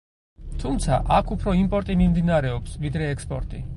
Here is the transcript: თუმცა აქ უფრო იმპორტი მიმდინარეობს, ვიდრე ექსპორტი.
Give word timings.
თუმცა 0.61 0.97
აქ 1.17 1.33
უფრო 1.35 1.53
იმპორტი 1.59 1.99
მიმდინარეობს, 2.01 2.81
ვიდრე 2.87 3.11
ექსპორტი. 3.11 3.63